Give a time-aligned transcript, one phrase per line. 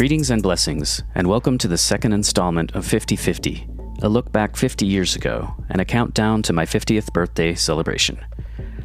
[0.00, 3.68] Greetings and blessings, and welcome to the second installment of 5050,
[4.00, 8.18] a look back 50 years ago and a countdown to my 50th birthday celebration.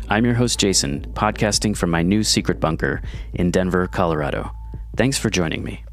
[0.10, 3.02] I'm your host, Jason, podcasting from my new secret bunker
[3.34, 4.52] in Denver, Colorado.
[4.98, 5.86] Thanks for joining me.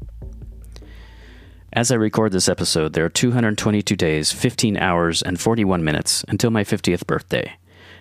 [1.71, 6.51] As I record this episode, there are 222 days, 15 hours, and 41 minutes until
[6.51, 7.53] my 50th birthday.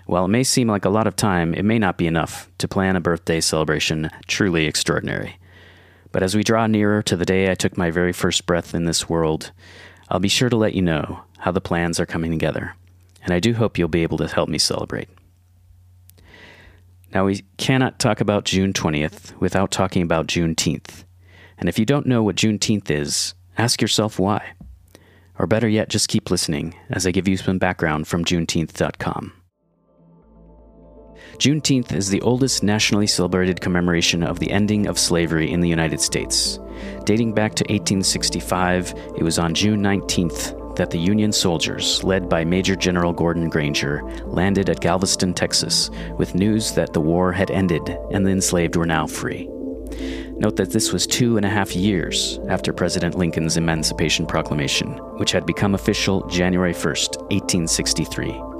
[0.06, 2.66] While it may seem like a lot of time, it may not be enough to
[2.66, 5.38] plan a birthday celebration truly extraordinary.
[6.12, 8.84] But as we draw nearer to the day I took my very first breath in
[8.84, 9.50] this world,
[10.08, 12.76] I'll be sure to let you know how the plans are coming together,
[13.22, 15.08] and I do hope you'll be able to help me celebrate.
[17.14, 21.04] Now, we cannot talk about June 20th without talking about Juneteenth.
[21.58, 24.52] And if you don't know what Juneteenth is, ask yourself why.
[25.38, 29.41] Or better yet, just keep listening as I give you some background from Juneteenth.com.
[31.38, 36.00] Juneteenth is the oldest nationally celebrated commemoration of the ending of slavery in the United
[36.00, 36.58] States.
[37.04, 42.44] Dating back to 1865, it was on June 19th that the Union soldiers, led by
[42.44, 47.96] Major General Gordon Granger, landed at Galveston, Texas, with news that the war had ended
[48.10, 49.48] and the enslaved were now free.
[50.36, 55.32] Note that this was two and a half years after President Lincoln's Emancipation Proclamation, which
[55.32, 58.51] had become official January 1, 1863.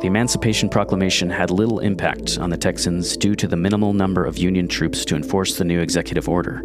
[0.00, 4.38] The Emancipation Proclamation had little impact on the Texans due to the minimal number of
[4.38, 6.62] Union troops to enforce the new executive order.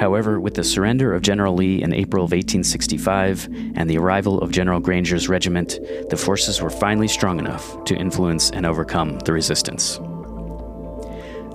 [0.00, 4.50] However, with the surrender of General Lee in April of 1865 and the arrival of
[4.50, 5.78] General Granger's regiment,
[6.08, 10.00] the forces were finally strong enough to influence and overcome the resistance.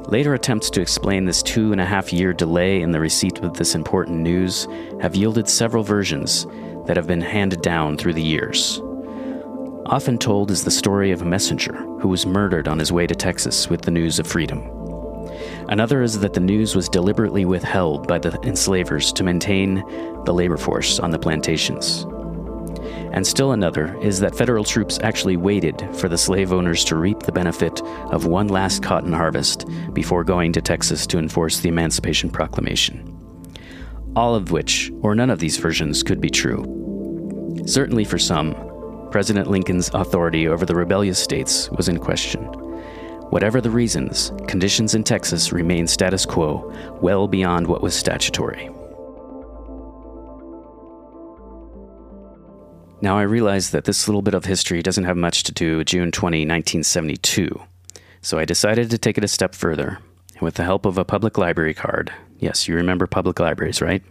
[0.07, 3.55] Later attempts to explain this two and a half year delay in the receipt of
[3.55, 4.67] this important news
[5.01, 6.45] have yielded several versions
[6.85, 8.79] that have been handed down through the years.
[9.87, 13.13] Often told is the story of a messenger who was murdered on his way to
[13.13, 14.67] Texas with the news of freedom.
[15.69, 19.75] Another is that the news was deliberately withheld by the enslavers to maintain
[20.25, 22.03] the labor force on the plantations.
[23.11, 27.19] And still another is that federal troops actually waited for the slave owners to reap
[27.19, 27.79] the benefit
[28.11, 33.11] of one last cotton harvest before going to Texas to enforce the Emancipation Proclamation.
[34.15, 37.61] All of which, or none of these versions, could be true.
[37.67, 38.53] Certainly for some,
[39.15, 42.43] President Lincoln's authority over the rebellious states was in question.
[43.29, 48.69] Whatever the reasons, conditions in Texas remained status quo, well beyond what was statutory.
[52.99, 55.87] Now, I realize that this little bit of history doesn't have much to do with
[55.87, 57.61] June 20, 1972,
[58.21, 59.99] so I decided to take it a step further.
[60.33, 64.03] And with the help of a public library card, yes, you remember public libraries, right?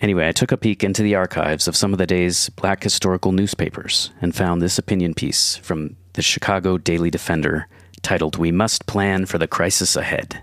[0.00, 3.32] Anyway, I took a peek into the archives of some of the day's black historical
[3.32, 7.68] newspapers and found this opinion piece from the Chicago Daily Defender
[8.00, 10.42] titled We Must Plan for the Crisis Ahead.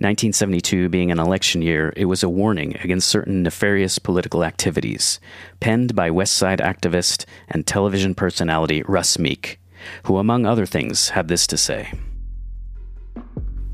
[0.00, 5.20] 1972 being an election year, it was a warning against certain nefarious political activities,
[5.60, 9.58] penned by West Side activist and television personality Russ Meek,
[10.04, 11.92] who, among other things, had this to say.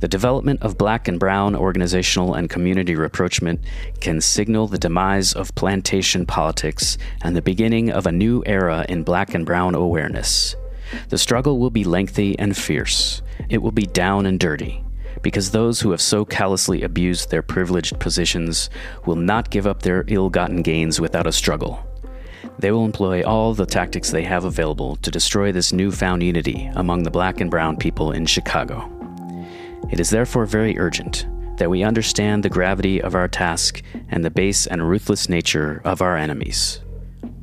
[0.01, 3.61] The development of black and brown organizational and community rapprochement
[4.01, 9.05] can signal the demise of plantation politics and the beginning of a new era in
[9.05, 10.55] black and brown awareness.
[11.09, 13.23] The struggle will be lengthy and fierce.
[13.49, 14.85] It will be down and dirty
[15.23, 18.69] because those who have so callously abused their privileged positions
[19.07, 21.85] will not give up their ill gotten gains without a struggle.
[22.59, 27.03] They will employ all the tactics they have available to destroy this newfound unity among
[27.03, 28.96] the black and brown people in Chicago.
[29.91, 31.27] It is therefore very urgent
[31.59, 36.03] that we understand the gravity of our task and the base and ruthless nature of
[36.03, 36.81] our enemies.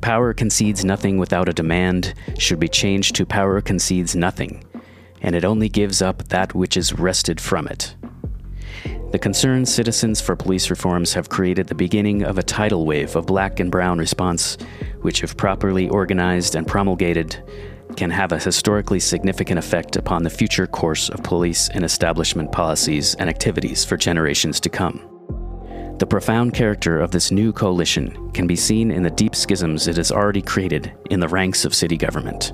[0.00, 4.64] Power concedes nothing without a demand should be changed to power concedes nothing
[5.24, 7.96] and it only gives up that which is wrested from it.
[9.10, 13.24] The concerned citizens for police reforms have created the beginning of a tidal wave of
[13.24, 14.58] black and brown response,
[15.00, 17.42] which, if properly organized and promulgated,
[17.96, 23.14] can have a historically significant effect upon the future course of police and establishment policies
[23.16, 25.08] and activities for generations to come.
[25.98, 29.96] The profound character of this new coalition can be seen in the deep schisms it
[29.96, 32.52] has already created in the ranks of city government.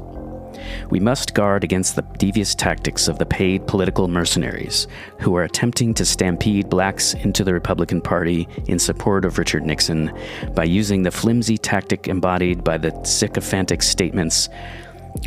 [0.90, 4.86] We must guard against the devious tactics of the paid political mercenaries
[5.20, 10.12] who are attempting to stampede blacks into the Republican Party in support of Richard Nixon
[10.54, 14.48] by using the flimsy tactic embodied by the sycophantic statements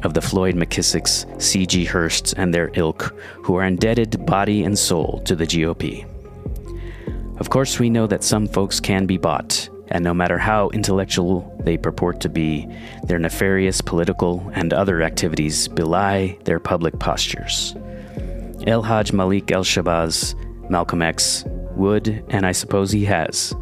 [0.03, 1.85] of the Floyd McKissicks, C.G.
[1.85, 6.05] Hursts, and their ilk, who are indebted body and soul to the GOP.
[7.39, 11.55] Of course, we know that some folks can be bought, and no matter how intellectual
[11.63, 12.67] they purport to be,
[13.03, 17.75] their nefarious political and other activities belie their public postures.
[18.65, 20.35] El Haj Malik El Shabazz,
[20.69, 21.43] Malcolm X,
[21.75, 23.53] would, and I suppose he has,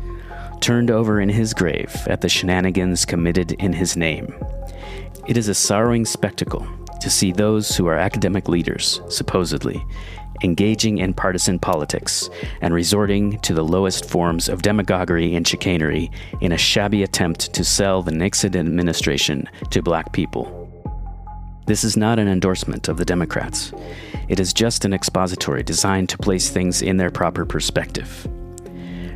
[0.59, 4.33] turned over in his grave at the shenanigans committed in his name.
[5.27, 6.67] It is a sorrowing spectacle
[6.99, 9.85] to see those who are academic leaders, supposedly,
[10.43, 12.29] engaging in partisan politics
[12.61, 16.09] and resorting to the lowest forms of demagoguery and chicanery
[16.41, 20.57] in a shabby attempt to sell the Nixon administration to black people.
[21.67, 23.71] This is not an endorsement of the Democrats.
[24.27, 28.27] It is just an expository designed to place things in their proper perspective.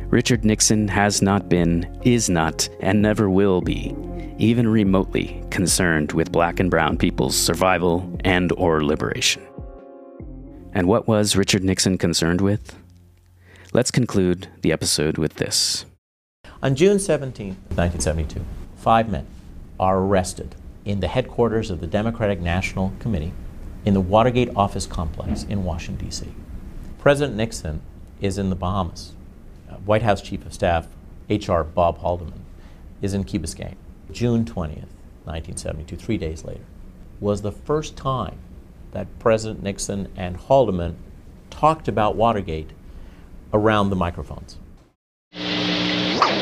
[0.08, 3.92] Richard Nixon has not been, is not, and never will be
[4.38, 9.42] even remotely concerned with black and brown people's survival and or liberation.
[10.72, 12.76] And what was Richard Nixon concerned with?
[13.72, 15.86] Let's conclude the episode with this.
[16.62, 18.44] On June 17, 1972,
[18.76, 19.26] five men
[19.80, 20.54] are arrested
[20.84, 23.32] in the headquarters of the Democratic National Committee
[23.84, 26.26] in the Watergate office complex in Washington, D.C.
[26.98, 27.80] President Nixon
[28.20, 29.12] is in the Bahamas.
[29.70, 30.88] Uh, White House Chief of Staff
[31.28, 31.64] H.R.
[31.64, 32.40] Bob Haldeman
[33.00, 33.76] is in Key Biscayne.
[34.16, 34.88] June 20th,
[35.28, 36.64] 1972, three days later,
[37.20, 38.38] was the first time
[38.92, 40.96] that President Nixon and Haldeman
[41.50, 42.70] talked about Watergate
[43.52, 44.56] around the microphones.
[45.32, 45.38] The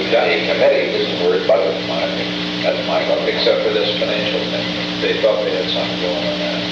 [0.07, 2.23] county committee was worried about the money.
[2.63, 5.03] That's my fault, except for this financial thing.
[5.03, 6.63] They thought they had something going on there.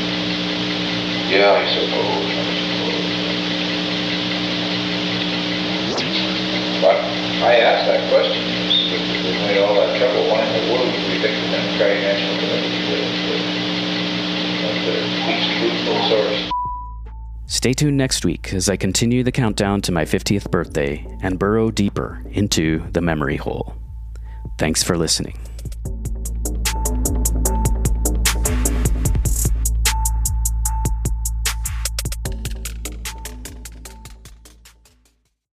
[1.35, 3.03] Yeah, I suppose, I suppose.
[6.79, 6.95] But
[7.43, 8.39] I asked that question.
[8.95, 10.89] If we made all that trouble, why in the world
[16.09, 16.51] the?
[17.47, 21.71] Stay tuned next week as I continue the countdown to my 50th birthday and burrow
[21.71, 23.75] deeper into the memory hole.
[24.59, 25.39] Thanks for listening.